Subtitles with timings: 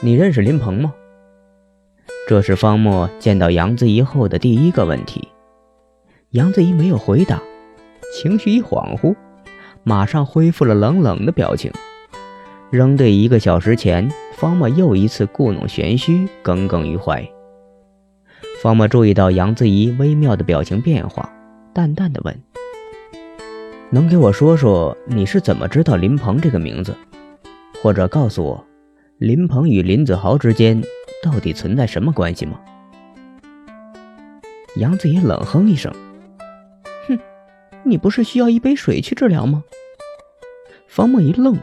[0.00, 0.94] 你认识林鹏吗？
[2.28, 5.26] 这是方墨见到杨子怡后的第一个问题。
[6.30, 7.42] 杨子怡没有回答，
[8.14, 9.16] 情绪一恍惚，
[9.82, 11.72] 马上恢复了冷冷的表情，
[12.70, 17.28] 仍对一个小时前方墨又一次故弄玄虚耿耿于怀。
[18.62, 21.28] 方墨注意到杨子怡微妙的表情变化，
[21.72, 22.40] 淡淡的问
[23.90, 26.94] ：“能给我说说你是怎么知道林鹏这个名字？
[27.82, 28.64] 或者告诉我，
[29.18, 30.80] 林鹏与林子豪之间
[31.24, 32.60] 到底存在什么关系吗？”
[34.76, 35.92] 杨子怡冷哼一声。
[37.08, 37.18] 哼
[37.82, 39.64] 你不是需要一杯水去治疗吗？
[40.86, 41.56] 方墨一愣，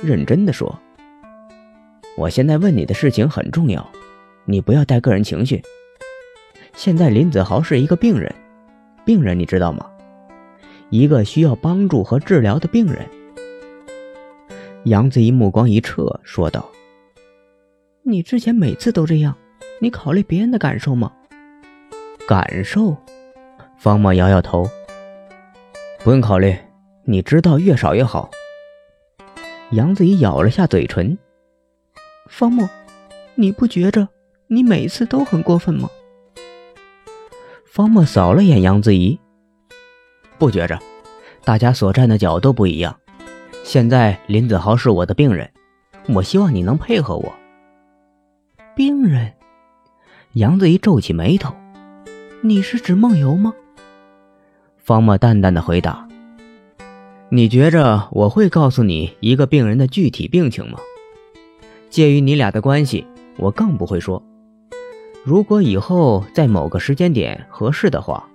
[0.00, 0.78] 认真的说
[2.16, 3.84] ：“我现在问你的事情很重要，
[4.44, 5.60] 你不要带个人情绪。
[6.76, 8.32] 现在林子豪是一个病人，
[9.04, 9.90] 病人你知道吗？
[10.90, 13.04] 一个需要帮助和治疗的病人。”
[14.86, 16.66] 杨子怡目光一撤，说道
[18.02, 19.36] ：“你之前每次都这样，
[19.80, 21.12] 你考虑别人的感受吗？”
[22.26, 22.96] 感受？
[23.76, 24.68] 方墨摇摇头。
[26.02, 26.56] 不用考虑，
[27.04, 28.30] 你知道越少越好。
[29.72, 31.16] 杨子怡咬了下嘴唇。
[32.28, 32.68] 方墨，
[33.34, 34.08] 你不觉着
[34.46, 35.88] 你每次都很过分吗？
[37.66, 39.18] 方墨扫了眼杨子怡，
[40.38, 40.78] 不觉着，
[41.44, 42.98] 大家所站的角度不一样。
[43.62, 45.50] 现在林子豪是我的病人，
[46.08, 47.32] 我希望你能配合我。
[48.76, 49.32] 病人？
[50.34, 51.54] 杨子怡皱起眉头，
[52.40, 53.52] 你是指梦游吗？
[54.78, 56.06] 方墨淡淡的回答
[57.30, 60.78] ：“你觉着我会告诉你一个病人的具体病情吗？
[61.90, 63.04] 介于你俩的关系，
[63.38, 64.22] 我更不会说。
[65.24, 68.28] 如果以后在某个时间点合适的话，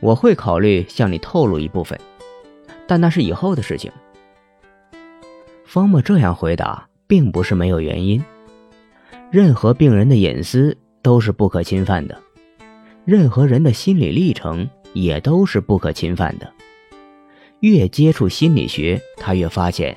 [0.00, 2.00] 我会考虑向你透露一部分，
[2.86, 3.92] 但那是以后的事情。”
[5.66, 8.24] 方墨这样回答，并不是没有原因。
[9.34, 12.16] 任何病人的隐私都是不可侵犯的，
[13.04, 14.64] 任何人的心理历程。
[14.92, 16.48] 也都是不可侵犯的。
[17.58, 19.96] 越接触心理学，他越发现，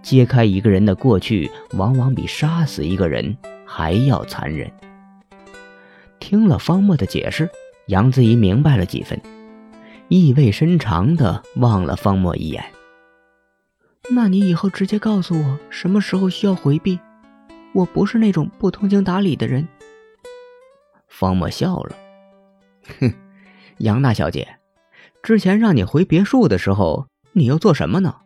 [0.00, 4.72] 揭开一个人的过去，往往比杀死一个人还要残忍。
[6.18, 7.46] 听了方墨的解释，
[7.88, 9.20] 杨子怡明白了几分，
[10.08, 12.64] 意味深长地望了方墨一眼。
[14.14, 16.98] 那你以后直接告诉我什么时候需要回避，
[17.74, 19.66] 我不是那种不通情达理的人。
[21.08, 21.96] 方墨笑了，
[23.00, 23.12] 哼。
[23.78, 24.56] 杨大小姐，
[25.22, 28.21] 之前让你回别墅的时候，你又做什么呢？